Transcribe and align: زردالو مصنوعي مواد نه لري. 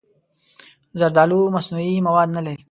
زردالو 0.99 1.39
مصنوعي 1.55 1.95
مواد 2.07 2.29
نه 2.35 2.41
لري. 2.45 2.57